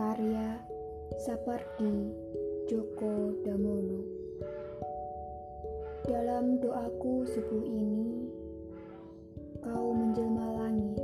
Karya 0.00 0.56
seperti 1.28 2.08
Joko 2.72 3.36
Damono. 3.44 4.00
Dalam 6.08 6.56
doaku 6.56 7.28
subuh 7.28 7.60
ini, 7.68 8.24
kau 9.60 9.92
menjelma 9.92 10.56
langit. 10.56 10.99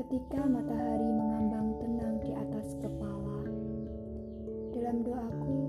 Ketika 0.00 0.48
matahari 0.48 1.12
mengambang 1.12 1.76
tenang 1.76 2.16
di 2.24 2.32
atas 2.32 2.72
kepala, 2.80 3.44
dalam 4.72 5.04
doaku 5.04 5.60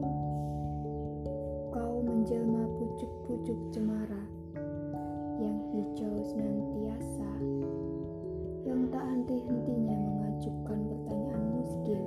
menjelma 2.08 2.64
pucuk-pucuk 2.80 3.60
cemara 3.76 4.24
yang 5.36 5.58
hijau 5.76 6.16
senantiasa, 6.24 7.32
yang 8.64 8.88
tak 8.88 9.04
henti-hentinya 9.04 10.00
mengajukan 10.00 10.80
pertanyaan 10.80 11.46
muskil 11.60 12.04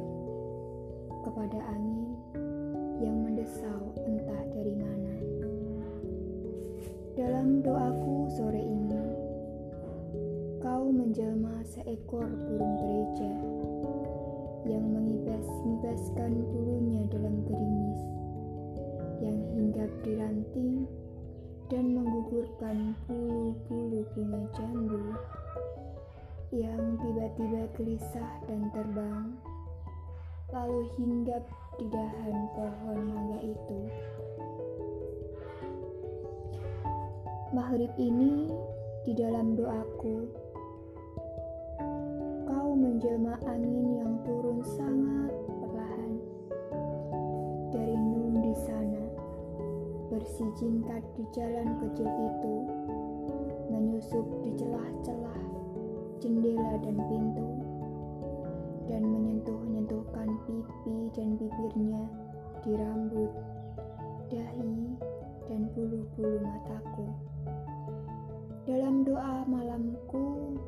kepada 1.28 1.60
angin 1.76 2.16
yang 3.04 3.20
mendesau 3.20 3.92
entah 4.08 4.44
dari 4.56 4.74
mana. 4.80 5.14
Dalam 7.20 7.60
doaku 7.60 8.32
sore 8.32 8.64
ini, 8.64 8.83
kau 10.84 10.92
menjelma 10.92 11.64
seekor 11.64 12.28
burung 12.28 12.76
gereja 12.76 13.32
yang 14.68 14.84
mengibas-ngibaskan 14.84 16.44
bulunya 16.52 17.08
dalam 17.08 17.40
gerimis 17.48 18.00
yang 19.24 19.40
hinggap 19.56 19.88
di 20.04 20.12
ranting 20.20 20.84
dan 21.72 21.88
menggugurkan 21.88 22.92
bulu-bulu 23.08 24.04
bunga 24.12 24.44
jambu 24.60 25.00
yang 26.52 27.00
tiba-tiba 27.00 27.64
gelisah 27.80 28.30
dan 28.44 28.68
terbang 28.76 29.40
lalu 30.52 30.84
hinggap 31.00 31.48
di 31.80 31.88
dahan 31.88 32.36
pohon 32.52 32.98
mangga 33.08 33.40
itu. 33.40 33.80
Maghrib 37.56 37.92
ini 37.96 38.52
di 39.08 39.16
dalam 39.16 39.56
doaku 39.56 40.43
menjelma 42.74 43.38
angin 43.46 44.02
yang 44.02 44.12
turun 44.26 44.58
sangat 44.66 45.30
perlahan 45.62 46.18
dari 47.70 47.94
nun 47.94 48.42
di 48.42 48.54
sana 48.58 49.04
bersijingkat 50.10 51.02
di 51.14 51.22
jalan 51.30 51.78
kecil 51.78 52.10
itu, 52.10 52.54
menyusup 53.70 54.26
di 54.42 54.50
celah-celah 54.58 55.42
jendela 56.18 56.74
dan 56.82 56.98
pintu, 57.06 57.48
dan 58.90 59.02
menyentuh-nyentuhkan 59.06 60.28
pipi 60.46 60.96
dan 61.14 61.38
bibirnya 61.38 62.04
di 62.66 62.70
rambut, 62.74 63.32
dahi, 64.34 64.98
dan 65.46 65.70
bulu-bulu 65.78 66.42
mataku. 66.42 67.06
Dalam 68.66 69.06
doa 69.06 69.46
malamku, 69.46 70.58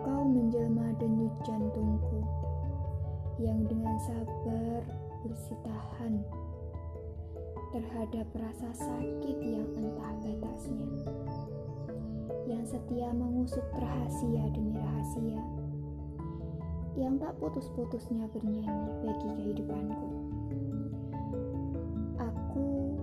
kau 0.00 0.24
menjelma 0.24 0.96
denyut 0.96 1.34
jantungku 1.44 2.24
yang 3.40 3.64
dengan 3.68 3.96
sabar 4.00 4.80
bersitahan 5.24 6.20
terhadap 7.70 8.26
rasa 8.34 8.68
sakit 8.74 9.36
yang 9.40 9.68
entah 9.78 10.14
batasnya, 10.24 10.90
yang 12.48 12.64
setia 12.66 13.14
mengusut 13.14 13.62
rahasia 13.78 14.42
demi 14.50 14.74
rahasia, 14.74 15.40
yang 16.98 17.14
tak 17.20 17.36
putus-putusnya 17.38 18.26
bernyanyi 18.34 18.90
bagi 19.06 19.28
kehidupanku. 19.38 20.08
Aku 22.18 22.98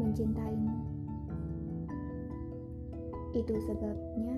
mencintaimu. 0.00 0.74
Itu 3.34 3.54
sebabnya 3.66 4.34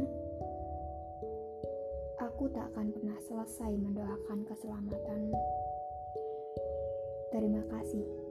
aku 2.37 2.53
tak 2.53 2.69
akan 2.69 2.93
pernah 2.93 3.17
selesai 3.25 3.73
mendoakan 3.81 4.45
keselamatanmu. 4.45 5.41
Terima 7.33 7.65
kasih. 7.73 8.26